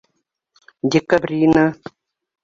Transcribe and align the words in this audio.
Декабрина! 0.95 1.65